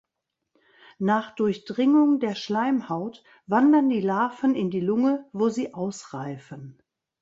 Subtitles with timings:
[0.97, 6.81] Nach Durchdringung der Schleimhaut wandern die Larven in die Lunge, wo sie ausreifen.